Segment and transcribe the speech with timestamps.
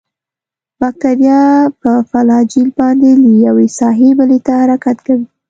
[0.79, 1.41] باکتریا
[1.81, 5.25] په فلاجیل باندې له یوې ساحې بلې ته حرکت کوي.